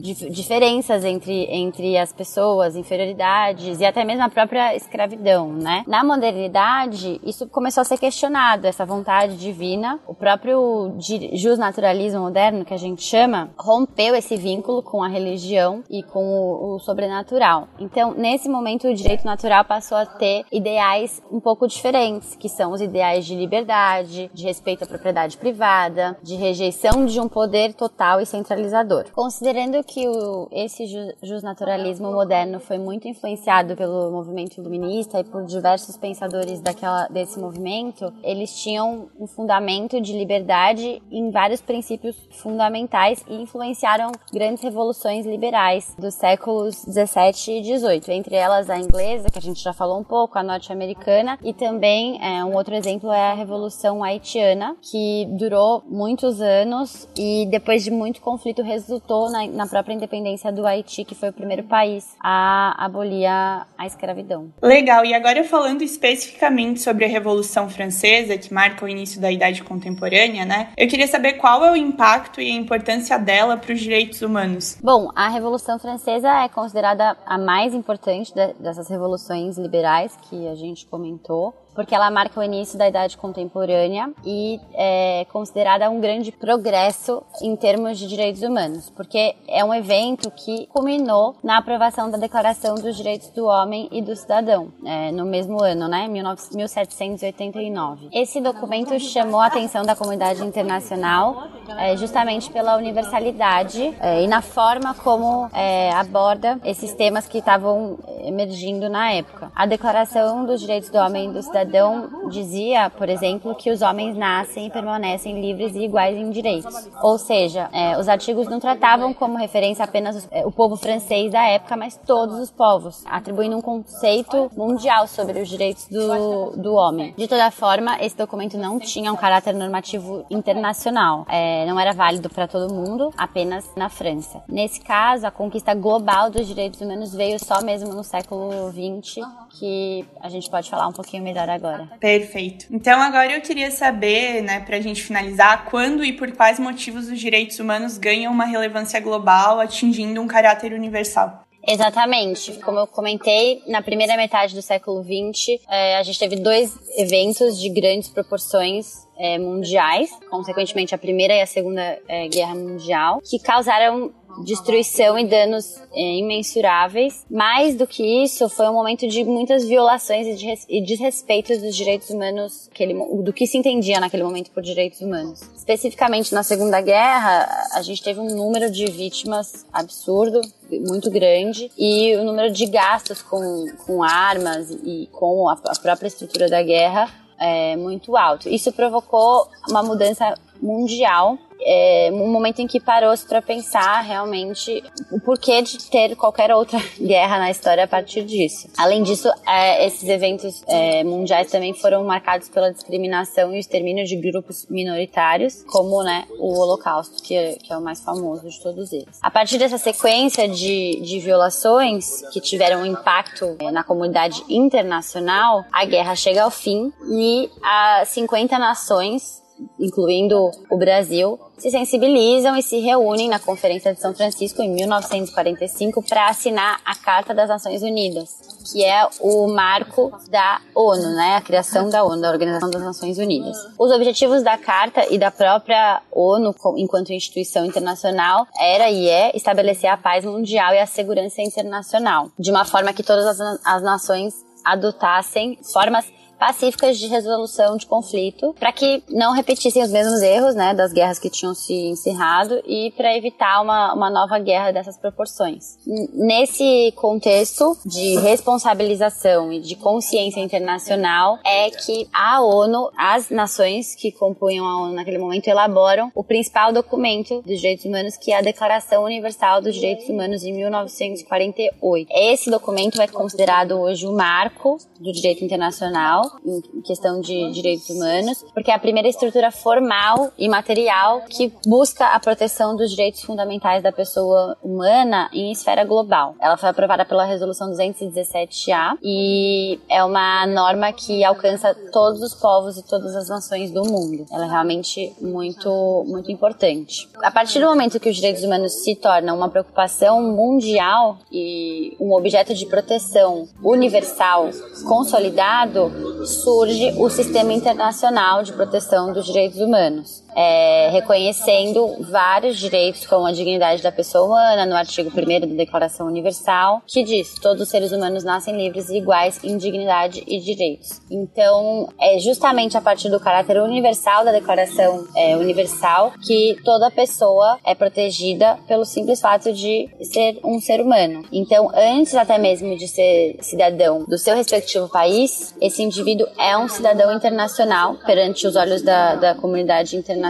diferenças 0.48 1.04
entre, 1.04 1.46
entre 1.52 1.98
as 1.98 2.14
pessoas, 2.14 2.78
inferioridades 2.78 3.82
e 3.82 3.86
até 3.86 4.06
mesmo 4.06 4.24
a 4.24 4.30
própria 4.30 4.74
escravidão, 4.76 5.52
né? 5.52 5.84
Na 5.86 6.06
modernidade, 6.06 7.20
isso 7.22 7.48
começou 7.50 7.82
a 7.82 7.84
ser 7.84 7.98
questionado, 7.98 8.66
essa 8.66 8.86
vontade 8.86 9.36
divina. 9.36 10.00
O 10.08 10.16
próprio 10.16 10.96
justnaturalismo 11.34 12.22
moderno, 12.22 12.64
que 12.64 12.74
a 12.74 12.78
gente 12.78 13.04
chama, 13.04 13.52
rompeu 13.60 14.16
esse 14.16 14.38
vínculo 14.38 14.82
com 14.82 15.04
a 15.04 15.10
religião 15.10 15.84
e 15.90 16.02
com 16.02 16.24
o, 16.24 16.76
o 16.76 16.80
sobrenatural. 16.80 17.68
Então, 17.78 18.14
nesse 18.14 18.48
momento, 18.48 18.88
o 18.88 18.96
direito 18.96 19.26
natural 19.26 19.66
passou 19.66 19.98
a 19.98 20.06
ter 20.06 20.46
ideais 20.50 21.22
um 21.30 21.42
pouco 21.42 21.68
diferentes, 21.68 22.36
que 22.36 22.48
são 22.48 22.72
os 22.72 22.80
ideais 22.80 23.26
de 23.26 23.36
liberdade, 23.36 24.32
de 24.34 24.46
respeito 24.46 24.86
à 24.86 24.88
propriedade 24.88 25.36
privada, 25.38 26.18
de 26.24 26.36
rejeição 26.36 27.06
de 27.06 27.20
um 27.20 27.28
poder 27.28 27.74
total 27.74 28.22
e 28.22 28.26
centralizador. 28.26 29.06
Considerando 29.14 29.84
que 29.84 30.08
o 30.08 30.37
esse 30.52 30.86
justnaturalismo 31.24 32.12
moderno 32.12 32.60
foi 32.60 32.78
muito 32.78 33.08
influenciado 33.08 33.76
pelo 33.76 34.12
movimento 34.12 34.58
iluminista 34.58 35.20
e 35.20 35.24
por 35.24 35.44
diversos 35.46 35.98
pensadores 35.98 36.60
daquela, 36.62 37.08
desse 37.08 37.40
movimento, 37.40 38.14
eles 38.24 38.54
tinham 38.62 39.10
um 39.20 39.26
fundamento 39.26 40.00
de 40.00 40.14
liberdade 40.14 41.02
em 41.12 41.32
vários 41.32 41.62
princípios 41.62 42.16
fundamentais 42.32 43.24
e 43.28 43.36
influenciaram 43.42 44.12
grandes 44.32 44.64
revoluções 44.64 45.26
liberais 45.26 45.96
dos 45.98 46.14
séculos 46.14 46.84
17 46.86 47.52
e 47.52 47.62
18, 47.62 48.12
entre 48.12 48.36
elas 48.36 48.70
a 48.70 48.78
inglesa, 48.78 49.30
que 49.30 49.38
a 49.38 49.42
gente 49.42 49.62
já 49.62 49.74
falou 49.74 50.00
um 50.00 50.04
pouco, 50.04 50.38
a 50.38 50.44
norte-americana, 50.44 51.38
e 51.44 51.54
também 51.54 52.20
é, 52.22 52.44
um 52.44 52.56
outro 52.56 52.76
exemplo 52.76 53.12
é 53.12 53.32
a 53.32 53.34
Revolução 53.34 54.04
Haitiana, 54.04 54.76
que 54.82 55.26
durou 55.32 55.84
muitos 55.88 56.42
anos 56.42 57.08
e 57.18 57.46
depois 57.50 57.84
de 57.84 57.92
muito 57.92 58.22
conflito 58.22 58.62
resultou 58.62 59.30
na, 59.32 59.48
na 59.48 59.68
própria 59.68 59.94
independência 59.94 60.27
independência 60.28 60.52
do 60.52 60.66
Haiti, 60.66 61.04
que 61.04 61.16
foi 61.16 61.30
o 61.30 61.34
primeiro 61.34 61.64
país 61.64 62.16
a 62.22 62.86
abolir 62.86 63.26
a, 63.26 63.66
a 63.78 63.86
escravidão. 63.86 64.52
Legal, 64.62 65.06
e 65.06 65.14
agora 65.14 65.44
falando 65.44 65.82
especificamente 65.82 66.82
sobre 66.82 67.06
a 67.06 67.08
Revolução 67.08 67.70
Francesa, 67.70 68.38
que 68.38 68.54
marca 68.54 68.86
o 68.86 68.90
início 68.90 69.22
da 69.22 69.32
Idade 69.32 69.64
Contemporânea, 69.64 70.46
né? 70.46 70.70
Eu 70.78 70.88
queria 70.88 71.08
saber 71.08 71.34
qual 71.34 71.64
é 71.64 71.72
o 71.72 71.76
impacto 71.76 72.42
e 72.42 72.52
a 72.52 72.56
importância 72.56 73.18
dela 73.18 73.58
para 73.58 73.74
os 73.74 73.80
direitos 73.80 74.22
humanos. 74.22 74.78
Bom, 74.84 75.10
a 75.16 75.30
Revolução 75.30 75.80
Francesa 75.80 76.30
é 76.44 76.50
considerada 76.50 77.16
a 77.26 77.38
mais 77.38 77.74
importante 77.74 78.34
dessas 78.60 78.90
revoluções 78.90 79.58
liberais 79.58 80.18
que 80.30 80.48
a 80.48 80.56
gente 80.56 80.86
comentou 80.86 81.54
porque 81.78 81.94
ela 81.94 82.10
marca 82.10 82.40
o 82.40 82.44
início 82.44 82.76
da 82.76 82.90
Idade 82.90 83.16
Contemporânea 83.16 84.10
e 84.26 84.60
é 84.74 85.28
considerada 85.32 85.88
um 85.92 86.02
grande 86.02 86.32
progresso 86.32 87.22
em 87.40 87.56
termos 87.56 88.00
de 88.00 88.08
direitos 88.08 88.42
humanos, 88.42 88.90
porque 88.90 89.36
é 89.48 89.64
um 89.64 89.72
evento 89.72 90.32
que 90.32 90.66
culminou 90.74 91.36
na 91.44 91.60
aprovação 91.60 92.10
da 92.10 92.18
Declaração 92.18 92.74
dos 92.74 92.98
Direitos 92.98 93.30
do 93.30 93.46
Homem 93.46 93.88
e 93.92 94.02
do 94.02 94.16
Cidadão, 94.16 94.70
é, 94.84 95.12
no 95.12 95.24
mesmo 95.24 95.62
ano, 95.62 95.88
né, 95.88 96.08
1789. 96.08 98.10
Esse 98.12 98.42
documento 98.42 99.00
chamou 99.00 99.40
a 99.40 99.46
atenção 99.46 99.86
da 99.86 99.96
comunidade 99.96 100.44
internacional 100.44 101.48
é, 101.78 101.96
justamente 101.96 102.50
pela 102.50 102.76
universalidade 102.76 103.96
é, 104.00 104.24
e 104.24 104.28
na 104.28 104.42
forma 104.42 104.96
como 104.96 105.48
é, 105.54 105.94
aborda 105.94 106.60
esses 106.66 106.96
temas 106.96 107.28
que 107.28 107.38
estavam 107.38 108.00
emergindo 108.24 108.90
na 108.90 109.12
época. 109.12 109.52
A 109.56 109.68
Declaração 109.68 110.44
dos 110.44 110.62
Direitos 110.62 110.90
do 110.90 110.98
Homem 110.98 111.30
e 111.30 111.34
do 111.34 111.44
Cidadão 111.44 111.67
cidadão 111.68 112.30
dizia, 112.30 112.90
por 112.90 113.10
exemplo, 113.10 113.54
que 113.56 113.70
os 113.70 113.82
homens 113.82 114.16
nascem 114.16 114.68
e 114.68 114.72
permanecem 114.72 115.40
livres 115.40 115.76
e 115.76 115.84
iguais 115.84 116.18
em 116.18 116.30
direitos. 116.30 116.90
Ou 117.02 117.18
seja, 117.18 117.70
é, 117.72 117.98
os 118.00 118.08
artigos 118.08 118.48
não 118.48 118.60
tratavam 118.60 119.14
como 119.14 119.38
referência 119.38 119.84
apenas 119.84 120.28
é, 120.32 120.46
o 120.46 120.52
povo 120.52 120.76
francês 120.76 121.32
da 121.32 121.46
época, 121.48 121.76
mas 121.76 122.00
todos 122.06 122.40
os 122.40 122.50
povos, 122.50 123.04
atribuindo 123.06 123.58
um 123.58 123.62
conceito 123.62 124.50
mundial 124.56 125.08
sobre 125.08 125.42
os 125.42 125.50
direitos 125.50 125.88
do, 125.88 126.52
do 126.58 126.74
homem. 126.74 127.14
De 127.18 127.28
toda 127.28 127.52
forma, 127.52 127.98
esse 128.02 128.18
documento 128.18 128.58
não 128.58 128.80
tinha 128.80 129.12
um 129.12 129.16
caráter 129.16 129.54
normativo 129.54 130.26
internacional, 130.30 131.26
é, 131.30 131.66
não 131.66 131.80
era 131.80 131.94
válido 131.94 132.30
para 132.30 132.48
todo 132.48 132.74
mundo, 132.74 133.12
apenas 133.18 133.70
na 133.76 133.90
França. 133.90 134.42
Nesse 134.48 134.82
caso, 134.82 135.28
a 135.28 135.32
conquista 135.32 135.74
global 135.74 136.30
dos 136.30 136.48
direitos 136.48 136.80
humanos 136.82 137.14
veio 137.14 137.38
só 137.44 137.62
mesmo 137.62 137.94
no 137.94 138.04
século 138.04 138.72
XX, 138.72 139.26
que 139.60 140.06
a 140.22 140.30
gente 140.30 140.50
pode 140.50 140.70
falar 140.70 140.88
um 140.88 140.94
pouquinho 140.94 141.24
melhor 141.24 141.50
agora 141.50 141.57
agora. 141.58 141.90
Perfeito. 142.00 142.66
Então 142.72 143.02
agora 143.02 143.34
eu 143.34 143.42
queria 143.42 143.70
saber, 143.70 144.42
né, 144.42 144.62
pra 144.62 144.80
gente 144.80 145.04
finalizar, 145.04 145.66
quando 145.66 146.04
e 146.04 146.14
por 146.14 146.32
quais 146.32 146.60
motivos 146.60 147.08
os 147.10 147.20
direitos 147.20 147.60
humanos 147.60 147.98
ganham 147.98 148.32
uma 148.32 148.46
relevância 148.46 149.00
global, 149.00 149.60
atingindo 149.60 150.22
um 150.22 150.28
caráter 150.28 150.74
universal. 150.74 151.48
Exatamente. 151.68 152.54
Como 152.60 152.80
eu 152.80 152.88
comentei, 152.88 153.62
na 153.68 153.82
primeira 153.82 154.16
metade 154.16 154.56
do 154.56 154.62
século 154.62 155.04
XX, 155.04 155.62
é, 155.70 155.98
a 155.98 156.04
gente 156.04 156.18
teve 156.18 156.38
dois 156.38 156.74
eventos 156.98 157.60
de 157.60 157.70
grandes 157.70 158.08
proporções 158.08 159.06
é, 159.18 159.38
mundiais, 159.38 160.10
consequentemente 160.30 160.96
a 160.96 160.98
Primeira 160.98 161.34
e 161.34 161.42
a 161.42 161.46
Segunda 161.46 162.00
é, 162.08 162.30
Guerra 162.30 162.56
Mundial, 162.56 163.20
que 163.22 163.38
causaram 163.40 164.14
destruição 164.44 165.18
e 165.18 165.26
danos 165.26 165.82
é, 165.94 166.16
imensuráveis. 166.16 167.26
Mais 167.30 167.76
do 167.76 167.88
que 167.88 168.24
isso, 168.24 168.50
foi 168.50 168.68
um 168.70 168.74
momento 168.74 169.08
de 169.08 169.24
muitas 169.24 169.66
violações 169.66 170.28
e, 170.28 170.36
de, 170.36 170.54
e 170.70 170.82
desrespeitos 170.82 171.60
dos 171.60 171.76
direitos 171.76 172.10
humanos, 172.10 172.70
aquele, 172.72 172.94
do 172.94 173.34
que 173.34 173.48
se 173.48 173.58
entendia 173.58 174.00
naquele 174.00 174.24
momento 174.24 174.52
por 174.52 174.64
direitos 174.64 175.02
humanos. 175.02 175.42
Especificamente 175.56 176.34
na 176.34 176.44
Segunda 176.44 176.82
Guerra, 176.82 177.48
a 177.74 177.82
gente 177.82 178.04
teve 178.04 178.20
um 178.20 178.36
número 178.36 178.72
de 178.72 178.86
vítimas 178.86 179.66
absurdo, 179.72 180.42
muito 180.88 181.10
grande, 181.10 181.72
e 181.78 182.16
o 182.16 182.24
número 182.24 182.52
de 182.52 182.66
gastos 182.66 183.22
com, 183.22 183.66
com 183.86 184.04
armas 184.04 184.70
e 184.70 185.08
com 185.12 185.48
a, 185.50 185.54
a 185.54 185.80
própria 185.80 186.08
estrutura 186.08 186.50
da 186.50 186.62
guerra 186.62 187.28
é, 187.40 187.76
muito 187.76 188.18
alto. 188.18 188.50
Isso 188.50 188.72
provocou 188.72 189.48
uma 189.70 189.84
mudança 189.84 190.34
mundial 190.62 191.38
é, 191.62 192.10
um 192.14 192.28
momento 192.32 192.60
em 192.60 192.68
que 192.68 192.80
parou-se 192.80 193.26
para 193.28 193.42
pensar 193.42 194.02
realmente 194.02 194.84
o 195.12 195.20
porquê 195.20 195.62
de 195.62 195.78
ter 195.90 196.16
qualquer 196.16 196.54
outra 196.54 196.80
guerra 197.00 197.40
na 197.40 197.52
história 197.52 197.84
a 197.84 197.88
partir 197.88 198.24
disso. 198.24 198.70
Além 198.78 199.04
disso, 199.04 199.30
é, 199.46 199.86
esses 199.86 200.08
eventos 200.08 200.64
é, 200.68 201.04
mundiais 201.04 201.52
também 201.52 201.74
foram 201.74 202.04
marcados 202.04 202.50
pela 202.50 202.72
discriminação 202.72 203.54
e 203.54 203.58
o 203.58 203.60
extermínio 203.60 204.06
de 204.06 204.16
grupos 204.16 204.66
minoritários, 204.70 205.64
como 205.64 206.04
né, 206.04 206.26
o 206.40 206.58
Holocausto, 206.58 207.22
que 207.22 207.36
é, 207.36 207.56
que 207.56 207.72
é 207.74 207.78
o 207.78 207.82
mais 207.82 208.02
famoso 208.02 208.48
de 208.48 208.62
todos 208.62 208.92
eles. 208.92 209.20
A 209.22 209.32
partir 209.32 209.58
dessa 209.58 209.78
sequência 209.78 210.48
de, 210.48 211.02
de 211.02 211.20
violações 211.20 212.22
que 212.32 212.40
tiveram 212.40 212.86
impacto 212.86 213.56
é, 213.60 213.72
na 213.72 213.84
comunidade 213.84 214.44
internacional, 214.50 215.66
a 215.72 215.86
guerra 215.86 216.16
chega 216.16 216.44
ao 216.44 216.52
fim 216.52 216.92
e 217.10 217.50
as 217.64 218.10
50 218.10 218.58
nações 218.58 219.47
incluindo 219.80 220.52
o 220.70 220.78
Brasil, 220.78 221.40
se 221.58 221.72
sensibilizam 221.72 222.56
e 222.56 222.62
se 222.62 222.80
reúnem 222.80 223.30
na 223.30 223.40
Conferência 223.40 223.94
de 223.94 224.00
São 224.00 224.14
Francisco 224.14 224.62
em 224.62 224.70
1945 224.70 226.04
para 226.04 226.30
assinar 226.30 226.80
a 226.86 226.96
Carta 226.96 227.34
das 227.34 227.50
Nações 227.50 227.82
Unidas, 227.82 228.30
que 228.72 228.84
é 228.84 229.08
o 229.20 229.48
marco 229.48 230.12
da 230.30 230.62
ONU, 230.76 231.16
né, 231.16 231.36
a 231.36 231.42
criação 231.42 231.90
da 231.90 232.04
ONU, 232.04 232.22
da 232.22 232.30
Organização 232.30 232.70
das 232.70 232.84
Nações 232.84 233.18
Unidas. 233.18 233.58
Os 233.78 233.92
objetivos 233.92 234.44
da 234.44 234.58
Carta 234.58 235.12
e 235.12 235.18
da 235.18 235.32
própria 235.32 236.02
ONU, 236.12 236.54
enquanto 236.78 237.12
instituição 237.12 237.66
internacional, 237.66 238.46
era 238.60 238.90
e 238.92 239.10
é 239.10 239.36
estabelecer 239.36 239.90
a 239.90 239.98
paz 239.98 240.24
mundial 240.24 240.74
e 240.74 240.80
a 240.80 240.86
segurança 240.86 241.42
internacional, 241.42 242.30
de 242.38 242.52
uma 242.52 242.66
forma 242.66 242.94
que 242.94 243.04
todas 243.04 243.40
as, 243.40 243.82
nações 243.82 244.34
adotassem 244.64 245.58
formas 245.72 246.06
pacíficas 246.38 246.98
de 246.98 247.08
resolução 247.08 247.78
de 247.78 247.86
conflito, 247.86 248.56
para 248.60 248.72
que 248.72 249.04
não 249.10 249.34
repetissem 249.34 249.84
os 249.84 249.92
mesmos 249.92 250.22
erros, 250.22 250.56
né, 250.56 250.74
das 250.74 250.94
guerras 250.94 251.20
que 251.20 251.30
tinham 251.30 251.54
se 251.54 251.74
encerrado 251.74 252.62
e 252.66 252.92
para 252.96 253.16
evitar 253.16 253.62
uma, 253.62 253.94
uma 253.94 254.10
nova 254.10 254.40
guerra 254.40 254.72
dessas 254.72 254.98
proporções. 254.98 255.78
Nesse 256.14 256.94
contexto 256.96 257.78
de 257.86 258.16
responsabilização 258.20 259.52
e 259.52 259.60
de 259.60 259.76
consciência 259.76 260.40
internacional 260.40 261.40
é 261.46 261.70
que 261.72 262.08
a 262.14 262.42
ONU, 262.42 262.92
as 262.98 263.30
nações 263.30 263.96
que 263.96 264.12
compunham 264.12 264.66
a 264.66 264.82
ONU 264.82 264.94
naquele 264.94 265.18
momento 265.18 265.48
elaboram 265.48 266.12
o 266.14 266.24
principal 266.24 266.72
documento 266.72 267.42
dos 267.42 267.60
direitos 267.60 267.86
humanos, 267.86 268.18
que 268.18 268.32
é 268.32 268.38
a 268.38 268.42
Declaração 268.42 269.04
Universal 269.04 269.62
dos 269.62 269.76
Direitos 269.76 270.08
Humanos 270.08 270.42
de 270.42 270.52
1948. 270.52 272.10
Esse 272.12 272.50
documento 272.50 273.02
é 273.02 273.08
considerado 273.08 273.72
hoje 273.80 274.06
o 274.06 274.14
marco 274.14 274.78
do 275.00 275.12
direito 275.12 275.44
internacional 275.44 276.27
em 276.46 276.82
questão 276.82 277.20
de 277.20 277.52
direitos 277.52 277.90
humanos, 277.90 278.44
porque 278.54 278.72
é 278.72 278.74
a 278.74 278.80
primeira 278.80 279.08
estrutura 279.08 279.52
formal 279.52 280.32
e 280.38 280.48
material 280.48 281.22
que 281.30 281.54
busca 281.66 282.08
a 282.08 282.20
proteção 282.20 282.76
dos 282.76 282.92
direitos 282.92 283.22
fundamentais 283.24 283.84
da 283.84 283.92
pessoa 283.92 284.58
humana 284.64 285.30
em 285.34 285.52
esfera 285.52 285.84
global. 285.84 286.36
Ela 286.40 286.58
foi 286.58 286.70
aprovada 286.70 287.06
pela 287.06 287.26
Resolução 287.26 287.72
217-A 287.72 288.98
e 289.04 289.80
é 289.90 290.04
uma 290.04 290.46
norma 290.48 290.92
que 290.94 291.24
alcança 291.24 291.76
todos 291.92 292.22
os 292.22 292.34
povos 292.34 292.78
e 292.78 292.84
todas 292.84 293.16
as 293.16 293.30
nações 293.30 293.72
do 293.72 293.84
mundo. 293.84 294.26
Ela 294.32 294.46
é 294.46 294.50
realmente 294.50 295.14
muito, 295.22 296.06
muito 296.08 296.32
importante. 296.32 297.10
A 297.22 297.32
partir 297.32 297.60
do 297.60 297.66
momento 297.66 298.00
que 298.00 298.10
os 298.10 298.16
direitos 298.16 298.44
humanos 298.44 298.84
se 298.84 298.96
tornam 298.96 299.36
uma 299.36 299.50
preocupação 299.50 300.22
mundial 300.22 301.18
e 301.32 301.96
um 302.00 302.14
objeto 302.14 302.54
de 302.54 302.66
proteção 302.66 303.48
universal 303.64 304.50
consolidado, 304.88 305.92
surge 306.26 306.94
o 306.98 307.10
Sistema 307.10 307.54
Internacional 307.54 308.44
de 308.44 308.54
Proteção 308.54 309.14
dos 309.14 309.26
Direitos 309.26 309.60
Humanos 309.60 310.24
é, 310.38 310.90
reconhecendo 310.92 311.98
vários 312.12 312.60
direitos, 312.60 313.08
como 313.08 313.26
a 313.26 313.32
dignidade 313.32 313.82
da 313.82 313.92
pessoa 313.92 314.26
humana, 314.26 314.68
no 314.68 314.76
artigo 314.76 315.10
1 315.10 315.40
da 315.40 315.56
Declaração 315.56 316.06
Universal, 316.06 316.84
que 316.86 317.04
diz: 317.04 317.34
todos 317.42 317.64
os 317.64 317.70
seres 317.70 317.92
humanos 317.92 318.24
nascem 318.24 318.56
livres 318.56 318.90
e 318.90 318.98
iguais 318.98 319.44
em 319.44 319.58
dignidade 319.58 320.24
e 320.28 320.40
direitos. 320.40 321.02
Então, 321.10 321.90
é 322.00 322.20
justamente 322.20 322.78
a 322.78 322.82
partir 322.82 323.10
do 323.10 323.20
caráter 323.20 323.60
universal 323.60 324.24
da 324.24 324.32
Declaração 324.32 325.08
é, 325.16 325.36
Universal 325.36 326.14
que 326.22 326.58
toda 326.64 326.92
pessoa 326.92 327.58
é 327.66 327.74
protegida 327.74 328.60
pelo 328.68 328.86
simples 328.86 329.20
fato 329.20 329.52
de 329.52 329.90
ser 330.02 330.40
um 330.44 330.60
ser 330.60 330.82
humano. 330.82 331.24
Então, 331.32 331.72
antes 331.74 332.14
até 332.14 332.38
mesmo 332.38 332.78
de 332.78 332.88
ser 332.88 333.38
cidadão 333.42 334.04
do 334.04 334.18
seu 334.18 334.36
respectivo 334.36 334.88
país, 334.88 335.56
esse 335.60 335.82
indivíduo 335.82 336.28
é 336.38 336.56
um 336.58 336.68
cidadão 336.68 337.12
internacional 337.12 337.96
perante 338.06 338.46
os 338.46 338.56
olhos 338.56 338.84
da, 338.84 339.16
da 339.16 339.36
comunidade 339.36 339.96
internacional, 339.96 340.27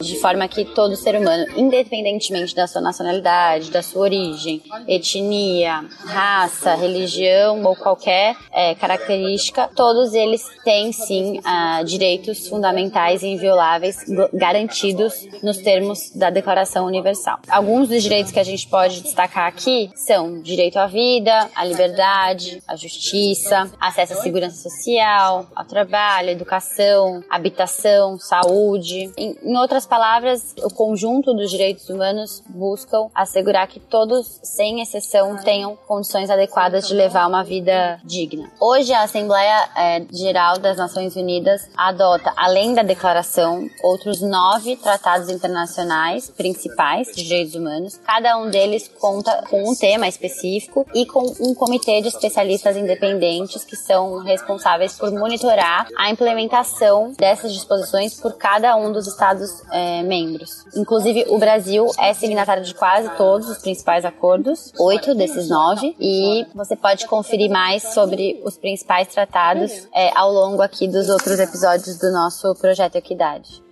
de 0.00 0.20
forma 0.20 0.46
que 0.48 0.64
todo 0.64 0.96
ser 0.96 1.16
humano, 1.16 1.46
independentemente 1.56 2.54
da 2.54 2.66
sua 2.66 2.80
nacionalidade, 2.80 3.70
da 3.70 3.82
sua 3.82 4.02
origem, 4.02 4.62
etnia, 4.86 5.84
raça, 6.04 6.74
religião 6.74 7.62
ou 7.62 7.76
qualquer 7.76 8.36
é, 8.52 8.74
característica, 8.74 9.68
todos 9.74 10.14
eles 10.14 10.42
têm 10.64 10.92
sim 10.92 11.38
uh, 11.38 11.84
direitos 11.84 12.48
fundamentais 12.48 13.22
e 13.22 13.28
invioláveis 13.28 13.98
garantidos 14.32 15.26
nos 15.42 15.58
termos 15.58 16.10
da 16.14 16.30
Declaração 16.30 16.86
Universal. 16.86 17.38
Alguns 17.48 17.88
dos 17.88 18.02
direitos 18.02 18.32
que 18.32 18.40
a 18.40 18.44
gente 18.44 18.66
pode 18.68 19.02
destacar 19.02 19.46
aqui 19.46 19.90
são 19.94 20.40
direito 20.40 20.78
à 20.78 20.86
vida, 20.86 21.48
à 21.54 21.64
liberdade, 21.64 22.62
à 22.66 22.76
justiça, 22.76 23.70
acesso 23.80 24.14
à 24.14 24.16
segurança 24.16 24.68
social, 24.68 25.46
ao 25.54 25.64
trabalho, 25.64 26.28
à 26.28 26.32
educação, 26.32 27.22
habitação, 27.28 28.18
saúde. 28.18 29.12
Em, 29.24 29.56
outras 29.56 29.86
palavras, 29.86 30.54
o 30.62 30.68
conjunto 30.68 31.32
dos 31.32 31.50
direitos 31.50 31.88
humanos 31.88 32.42
buscam 32.46 33.08
assegurar 33.14 33.66
que 33.66 33.80
todos, 33.80 34.40
sem 34.42 34.82
exceção, 34.82 35.38
tenham 35.38 35.76
condições 35.86 36.28
adequadas 36.28 36.86
de 36.86 36.94
levar 36.94 37.26
uma 37.26 37.42
vida 37.42 37.98
digna. 38.04 38.50
Hoje, 38.60 38.92
a 38.92 39.02
Assembleia 39.02 39.68
é, 39.74 40.04
Geral 40.12 40.58
das 40.58 40.76
Nações 40.76 41.16
Unidas 41.16 41.66
adota, 41.74 42.34
além 42.36 42.74
da 42.74 42.82
declaração, 42.82 43.66
outros 43.82 44.20
nove 44.20 44.76
tratados 44.76 45.30
internacionais 45.30 46.28
principais 46.28 47.08
de 47.14 47.24
direitos 47.24 47.54
humanos. 47.54 47.98
Cada 48.04 48.36
um 48.36 48.50
deles 48.50 48.90
conta 49.00 49.42
com 49.48 49.70
um 49.70 49.74
tema 49.74 50.06
específico 50.06 50.86
e 50.94 51.06
com 51.06 51.24
um 51.40 51.54
comitê 51.54 52.02
de 52.02 52.08
especialistas 52.08 52.76
independentes 52.76 53.64
que 53.64 53.76
são 53.76 54.18
responsáveis 54.18 54.98
por 54.98 55.10
monitorar 55.12 55.86
a 55.96 56.10
implementação 56.10 57.12
dessas 57.16 57.54
disposições 57.54 58.20
por 58.20 58.34
cada 58.34 58.76
um 58.76 58.92
dos 58.92 59.13
Estados 59.14 59.62
é, 59.72 60.02
membros. 60.02 60.64
Inclusive, 60.76 61.24
o 61.28 61.38
Brasil 61.38 61.86
é 61.98 62.12
signatário 62.12 62.64
de 62.64 62.74
quase 62.74 63.08
todos 63.16 63.48
os 63.48 63.58
principais 63.58 64.04
acordos, 64.04 64.72
oito 64.78 65.14
desses 65.14 65.48
nove, 65.48 65.96
e 65.98 66.44
você 66.54 66.76
pode 66.76 67.06
conferir 67.06 67.50
mais 67.50 67.94
sobre 67.94 68.42
os 68.44 68.58
principais 68.58 69.08
tratados 69.08 69.88
é, 69.94 70.10
ao 70.14 70.32
longo 70.32 70.62
aqui 70.62 70.86
dos 70.88 71.08
outros 71.08 71.38
episódios 71.38 71.98
do 71.98 72.10
nosso 72.12 72.54
projeto 72.56 72.96
Equidade. 72.96 73.62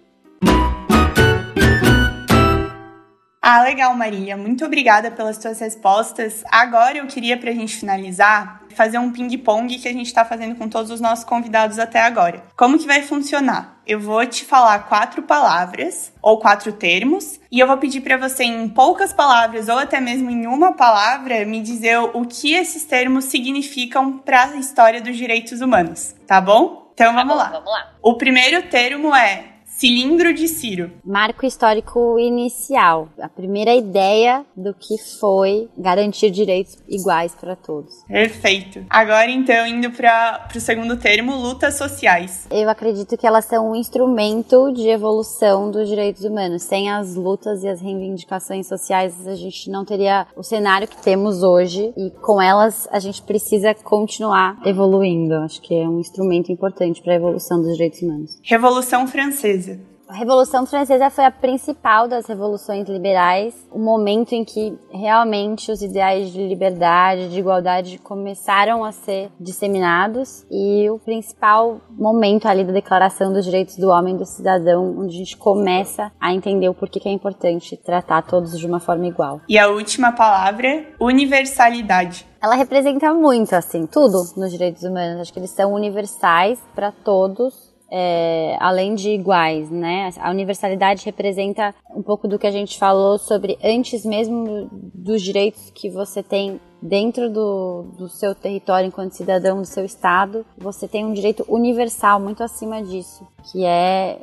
Ah, 3.44 3.60
legal, 3.62 3.92
Maria. 3.96 4.36
Muito 4.36 4.64
obrigada 4.64 5.10
pelas 5.10 5.36
suas 5.36 5.58
respostas. 5.58 6.44
Agora 6.48 6.98
eu 6.98 7.06
queria, 7.08 7.36
para 7.36 7.50
a 7.50 7.54
gente 7.54 7.74
finalizar, 7.74 8.62
fazer 8.72 8.98
um 8.98 9.10
ping-pong 9.10 9.78
que 9.80 9.88
a 9.88 9.92
gente 9.92 10.06
está 10.06 10.24
fazendo 10.24 10.54
com 10.54 10.68
todos 10.68 10.92
os 10.92 11.00
nossos 11.00 11.24
convidados 11.24 11.76
até 11.80 12.00
agora. 12.02 12.44
Como 12.56 12.78
que 12.78 12.86
vai 12.86 13.02
funcionar? 13.02 13.80
Eu 13.84 13.98
vou 13.98 14.24
te 14.24 14.44
falar 14.44 14.86
quatro 14.88 15.22
palavras 15.22 16.12
ou 16.22 16.38
quatro 16.38 16.72
termos 16.72 17.40
e 17.50 17.58
eu 17.58 17.66
vou 17.66 17.76
pedir 17.78 18.00
para 18.00 18.16
você 18.16 18.44
em 18.44 18.68
poucas 18.68 19.12
palavras 19.12 19.68
ou 19.68 19.76
até 19.76 20.00
mesmo 20.00 20.30
em 20.30 20.46
uma 20.46 20.74
palavra 20.74 21.44
me 21.44 21.60
dizer 21.60 21.98
o 21.98 22.24
que 22.24 22.54
esses 22.54 22.84
termos 22.84 23.24
significam 23.24 24.18
para 24.18 24.44
a 24.44 24.56
história 24.56 25.02
dos 25.02 25.16
direitos 25.16 25.60
humanos, 25.60 26.14
tá 26.28 26.40
bom? 26.40 26.92
Então 26.94 27.12
vamos 27.12 27.34
tá 27.36 27.42
lá. 27.42 27.48
Vamos 27.50 27.72
lá. 27.72 27.92
O 28.00 28.14
primeiro 28.14 28.62
termo 28.68 29.12
é 29.12 29.51
Cilindro 29.82 30.32
de 30.32 30.46
Ciro. 30.46 30.92
Marco 31.04 31.44
histórico 31.44 32.16
inicial. 32.16 33.08
A 33.20 33.28
primeira 33.28 33.74
ideia 33.74 34.46
do 34.56 34.72
que 34.72 34.96
foi 35.18 35.68
garantir 35.76 36.30
direitos 36.30 36.78
iguais 36.88 37.34
para 37.34 37.56
todos. 37.56 37.92
Perfeito. 38.06 38.86
Agora, 38.88 39.28
então, 39.28 39.66
indo 39.66 39.90
para 39.90 40.46
o 40.54 40.60
segundo 40.60 40.96
termo, 40.96 41.34
lutas 41.34 41.74
sociais. 41.74 42.46
Eu 42.48 42.70
acredito 42.70 43.16
que 43.16 43.26
elas 43.26 43.44
são 43.46 43.72
um 43.72 43.74
instrumento 43.74 44.72
de 44.72 44.88
evolução 44.88 45.68
dos 45.68 45.88
direitos 45.88 46.22
humanos. 46.22 46.62
Sem 46.62 46.88
as 46.88 47.16
lutas 47.16 47.64
e 47.64 47.68
as 47.68 47.80
reivindicações 47.80 48.68
sociais, 48.68 49.26
a 49.26 49.34
gente 49.34 49.68
não 49.68 49.84
teria 49.84 50.28
o 50.36 50.44
cenário 50.44 50.86
que 50.86 51.02
temos 51.02 51.42
hoje. 51.42 51.92
E 51.96 52.12
com 52.22 52.40
elas, 52.40 52.86
a 52.92 53.00
gente 53.00 53.20
precisa 53.20 53.74
continuar 53.74 54.60
evoluindo. 54.64 55.34
Acho 55.38 55.60
que 55.60 55.74
é 55.74 55.88
um 55.88 55.98
instrumento 55.98 56.52
importante 56.52 57.02
para 57.02 57.14
a 57.14 57.16
evolução 57.16 57.60
dos 57.60 57.72
direitos 57.72 58.00
humanos. 58.00 58.38
Revolução 58.44 59.08
Francesa. 59.08 59.71
A 60.12 60.14
Revolução 60.14 60.66
Francesa 60.66 61.08
foi 61.08 61.24
a 61.24 61.30
principal 61.30 62.06
das 62.06 62.26
revoluções 62.26 62.86
liberais, 62.86 63.54
o 63.70 63.78
momento 63.78 64.34
em 64.34 64.44
que 64.44 64.78
realmente 64.90 65.72
os 65.72 65.80
ideais 65.80 66.30
de 66.30 66.46
liberdade, 66.46 67.30
de 67.30 67.38
igualdade 67.38 67.96
começaram 67.96 68.84
a 68.84 68.92
ser 68.92 69.30
disseminados 69.40 70.44
e 70.50 70.90
o 70.90 70.98
principal 70.98 71.80
momento 71.88 72.46
ali 72.46 72.62
da 72.62 72.74
Declaração 72.74 73.32
dos 73.32 73.46
Direitos 73.46 73.78
do 73.78 73.88
Homem 73.88 74.14
e 74.14 74.18
do 74.18 74.26
Cidadão, 74.26 74.98
onde 74.98 75.14
a 75.14 75.18
gente 75.18 75.34
começa 75.38 76.12
a 76.20 76.34
entender 76.34 76.68
o 76.68 76.74
porquê 76.74 77.00
que 77.00 77.08
é 77.08 77.12
importante 77.12 77.74
tratar 77.78 78.20
todos 78.20 78.58
de 78.58 78.66
uma 78.66 78.80
forma 78.80 79.06
igual. 79.06 79.40
E 79.48 79.58
a 79.58 79.68
última 79.68 80.12
palavra, 80.12 80.88
universalidade 81.00 82.30
ela 82.42 82.56
representa 82.56 83.14
muito, 83.14 83.54
assim, 83.54 83.86
tudo 83.86 84.24
nos 84.36 84.50
direitos 84.50 84.82
humanos. 84.82 85.20
Acho 85.20 85.32
que 85.32 85.38
eles 85.38 85.52
são 85.52 85.72
universais 85.72 86.58
para 86.74 86.90
todos 86.90 87.71
é, 87.94 88.56
além 88.58 88.94
de 88.94 89.10
iguais, 89.10 89.70
né? 89.70 90.08
A 90.18 90.30
universalidade 90.30 91.04
representa 91.04 91.74
um 91.94 92.02
pouco 92.02 92.26
do 92.26 92.38
que 92.38 92.46
a 92.46 92.50
gente 92.50 92.78
falou 92.78 93.18
sobre 93.18 93.58
antes 93.62 94.06
mesmo 94.06 94.70
dos 94.72 95.20
direitos 95.20 95.70
que 95.74 95.90
você 95.90 96.22
tem 96.22 96.58
dentro 96.80 97.30
do, 97.30 97.82
do 97.98 98.08
seu 98.08 98.34
território 98.34 98.88
enquanto 98.88 99.12
cidadão 99.12 99.58
do 99.58 99.66
seu 99.66 99.84
estado, 99.84 100.44
você 100.58 100.88
tem 100.88 101.04
um 101.04 101.12
direito 101.12 101.44
universal 101.46 102.18
muito 102.18 102.42
acima 102.42 102.82
disso, 102.82 103.24
que 103.44 103.64
é 103.64 103.82
é 103.82 104.20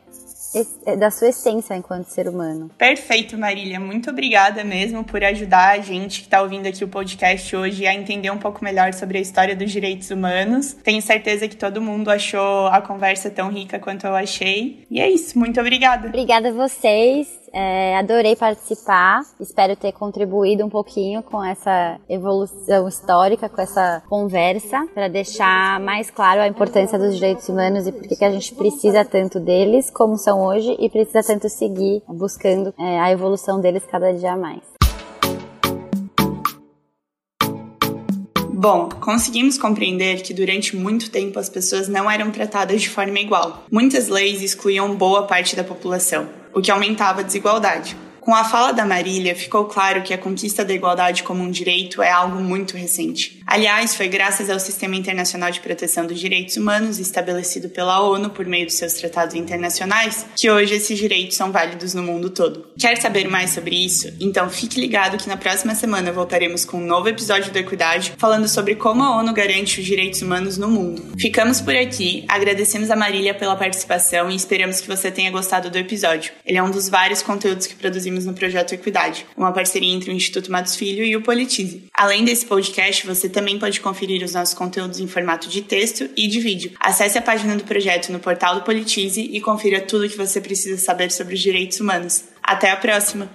da 0.98 1.12
sua 1.12 1.30
essência 1.30 1.76
enquanto 1.76 2.08
ser 2.08 2.28
humano. 2.28 2.70
Perfeito, 2.78 3.38
Marília. 3.38 3.80
Muito 3.80 4.10
obrigada 4.10 4.64
mesmo 4.64 5.04
por 5.04 5.24
ajudar 5.24 5.78
a 5.78 5.80
gente 5.80 6.22
que 6.22 6.28
está 6.28 6.42
ouvindo 6.42 6.68
aqui 6.68 6.84
o 6.84 6.88
podcast 6.88 7.56
hoje 7.56 7.86
a 7.86 7.94
entender 7.94 8.32
um 8.32 8.38
pouco 8.38 8.64
melhor 8.64 8.94
sobre 8.94 9.18
a 9.18 9.22
história 9.22 9.56
dos 9.56 9.72
direitos 9.72 10.10
humanos. 10.12 10.74
Tenho 10.74 11.02
certeza 11.02 11.48
que 11.48 11.56
todo 11.56 11.82
mundo 11.82 12.10
achou 12.10 12.68
a 12.68 12.82
conversa 12.82 13.30
tão 13.30 13.50
rica 13.50 13.80
quanto 13.80 14.06
eu 14.06 14.16
achei. 14.16 14.86
E 14.90 15.00
é 15.00 15.10
isso. 15.10 15.38
Muito 15.38 15.60
obrigada. 15.60 16.08
Obrigada 16.08 16.50
a 16.50 16.54
vocês. 16.54 17.39
É, 17.54 17.98
adorei 17.98 18.36
participar. 18.36 19.22
Espero 19.40 19.76
ter 19.76 19.92
contribuído 19.92 20.66
um 20.66 20.70
pouquinho 20.70 21.22
com 21.24 21.44
essa 21.44 22.00
evolução 22.10 22.88
histórica, 22.88 23.50
com 23.50 23.62
essa 23.62 24.02
conversa, 24.08 24.86
para 24.94 25.08
deixar 25.08 25.80
mais 25.80 26.10
claro 26.10 26.42
a 26.42 26.48
importância 26.48 26.98
dos 26.98 27.16
direitos 27.16 27.48
humanos 27.50 27.88
e 27.88 27.92
por 27.92 28.08
que 28.08 28.24
a 28.24 28.32
gente 28.32 28.54
precisa 28.56 29.04
tanto 29.06 29.40
deles, 29.40 29.90
como 29.90 30.18
são 30.18 30.46
hoje, 30.46 30.76
e 30.80 30.90
precisa 30.90 31.24
tanto 31.24 31.50
seguir 31.50 32.02
buscando 32.08 32.74
é, 32.78 33.00
a 33.00 33.12
evolução 33.12 33.60
deles 33.60 33.84
cada 33.86 34.12
dia 34.14 34.36
mais. 34.36 34.62
Bom, 38.62 38.90
conseguimos 39.00 39.58
compreender 39.58 40.22
que 40.22 40.34
durante 40.34 40.76
muito 40.76 41.10
tempo 41.10 41.40
as 41.40 41.48
pessoas 41.48 41.88
não 41.88 42.12
eram 42.12 42.30
tratadas 42.30 42.82
de 42.82 42.90
forma 42.90 43.18
igual. 43.18 43.64
Muitas 43.72 44.10
leis 44.10 44.42
excluíam 44.42 44.94
boa 44.98 45.24
parte 45.24 45.56
da 45.56 45.64
população 45.64 46.39
o 46.54 46.62
que 46.62 46.72
aumentava 46.72 47.22
a 47.22 47.24
desigualdade. 47.24 47.96
Com 48.30 48.36
a 48.36 48.44
fala 48.44 48.72
da 48.72 48.86
Marília, 48.86 49.36
ficou 49.36 49.66
claro 49.66 50.04
que 50.04 50.14
a 50.14 50.18
conquista 50.20 50.64
da 50.64 50.72
igualdade 50.72 51.24
como 51.24 51.42
um 51.42 51.50
direito 51.50 52.00
é 52.00 52.12
algo 52.12 52.40
muito 52.40 52.78
recente. 52.78 53.40
Aliás, 53.44 53.96
foi 53.96 54.08
graças 54.08 54.52
ao 54.52 54.60
Sistema 54.60 54.96
Internacional 54.96 55.50
de 55.50 55.60
Proteção 55.60 56.06
dos 56.06 56.20
Direitos 56.20 56.56
Humanos, 56.56 57.00
estabelecido 57.00 57.70
pela 57.70 58.04
ONU 58.04 58.30
por 58.30 58.46
meio 58.46 58.68
dos 58.68 58.76
seus 58.76 58.94
tratados 58.94 59.34
internacionais, 59.34 60.28
que 60.36 60.52
hoje 60.52 60.76
esses 60.76 61.00
direitos 61.00 61.36
são 61.36 61.52
válidos 61.52 61.96
no 61.96 62.04
mundo 62.04 62.30
todo. 62.30 62.68
Quer 62.78 63.02
saber 63.02 63.28
mais 63.28 63.50
sobre 63.50 63.84
isso? 63.84 64.14
Então 64.20 64.48
fique 64.48 64.80
ligado 64.80 65.18
que 65.18 65.28
na 65.28 65.36
próxima 65.36 65.74
semana 65.74 66.12
voltaremos 66.12 66.64
com 66.64 66.78
um 66.78 66.86
novo 66.86 67.10
episódio 67.10 67.52
do 67.52 67.58
Equidade, 67.58 68.14
falando 68.20 68.48
sobre 68.48 68.76
como 68.76 69.02
a 69.02 69.18
ONU 69.18 69.34
garante 69.34 69.80
os 69.80 69.86
direitos 69.88 70.22
humanos 70.22 70.56
no 70.56 70.70
mundo. 70.70 71.18
Ficamos 71.18 71.60
por 71.62 71.76
aqui, 71.76 72.26
agradecemos 72.28 72.92
a 72.92 72.96
Marília 72.96 73.34
pela 73.34 73.56
participação 73.56 74.30
e 74.30 74.36
esperamos 74.36 74.80
que 74.80 74.88
você 74.88 75.10
tenha 75.10 75.32
gostado 75.32 75.72
do 75.72 75.78
episódio. 75.80 76.32
Ele 76.46 76.60
é 76.60 76.62
um 76.62 76.70
dos 76.70 76.88
vários 76.88 77.24
conteúdos 77.24 77.66
que 77.66 77.74
produzimos 77.74 78.19
no 78.26 78.34
projeto 78.34 78.74
Equidade, 78.74 79.26
uma 79.36 79.52
parceria 79.52 79.94
entre 79.94 80.12
o 80.12 80.14
Instituto 80.14 80.52
Matos 80.52 80.76
Filho 80.76 81.04
e 81.04 81.16
o 81.16 81.22
Politize. 81.22 81.84
Além 81.94 82.24
desse 82.24 82.46
podcast, 82.46 83.06
você 83.06 83.30
também 83.30 83.60
pode 83.60 83.82
conferir 83.82 84.24
os 84.24 84.34
nossos 84.34 84.54
conteúdos 84.54 85.00
em 85.00 85.08
formato 85.08 85.50
de 85.50 85.62
texto 85.62 86.10
e 86.16 86.28
de 86.28 86.40
vídeo. 86.40 86.72
Acesse 86.80 87.18
a 87.18 87.22
página 87.22 87.56
do 87.56 87.64
projeto 87.64 88.12
no 88.12 88.20
portal 88.20 88.56
do 88.56 88.62
Politize 88.62 89.22
e 89.22 89.40
confira 89.42 89.82
tudo 89.82 90.06
o 90.06 90.10
que 90.10 90.18
você 90.18 90.42
precisa 90.42 90.78
saber 90.78 91.12
sobre 91.12 91.36
os 91.36 91.40
direitos 91.40 91.80
humanos. 91.80 92.24
Até 92.44 92.72
a 92.72 92.78
próxima! 92.78 93.30